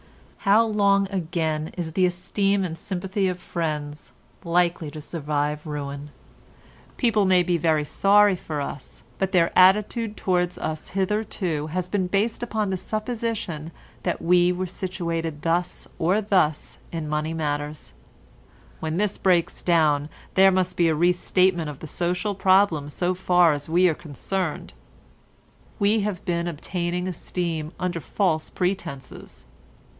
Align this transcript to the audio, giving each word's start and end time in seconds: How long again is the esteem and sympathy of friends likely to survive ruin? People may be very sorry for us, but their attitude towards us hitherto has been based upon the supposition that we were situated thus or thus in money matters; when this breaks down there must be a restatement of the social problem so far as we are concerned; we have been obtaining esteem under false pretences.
How 0.39 0.65
long 0.65 1.07
again 1.11 1.71
is 1.77 1.91
the 1.91 2.07
esteem 2.07 2.63
and 2.63 2.75
sympathy 2.75 3.27
of 3.27 3.39
friends 3.39 4.11
likely 4.43 4.89
to 4.89 4.99
survive 4.99 5.67
ruin? 5.67 6.09
People 6.97 7.25
may 7.25 7.43
be 7.43 7.57
very 7.59 7.85
sorry 7.85 8.35
for 8.35 8.59
us, 8.59 9.03
but 9.19 9.31
their 9.31 9.51
attitude 9.57 10.17
towards 10.17 10.57
us 10.57 10.89
hitherto 10.89 11.67
has 11.67 11.87
been 11.87 12.07
based 12.07 12.41
upon 12.41 12.71
the 12.71 12.77
supposition 12.77 13.71
that 14.01 14.19
we 14.19 14.51
were 14.51 14.65
situated 14.65 15.43
thus 15.43 15.87
or 15.99 16.19
thus 16.19 16.79
in 16.91 17.07
money 17.07 17.35
matters; 17.35 17.93
when 18.79 18.97
this 18.97 19.19
breaks 19.19 19.61
down 19.61 20.09
there 20.33 20.51
must 20.51 20.75
be 20.75 20.87
a 20.87 20.95
restatement 20.95 21.69
of 21.69 21.77
the 21.77 21.87
social 21.87 22.33
problem 22.33 22.89
so 22.89 23.13
far 23.13 23.53
as 23.53 23.69
we 23.69 23.87
are 23.87 23.93
concerned; 23.93 24.73
we 25.77 25.99
have 25.99 26.25
been 26.25 26.47
obtaining 26.47 27.07
esteem 27.07 27.71
under 27.79 27.99
false 27.99 28.49
pretences. 28.49 29.45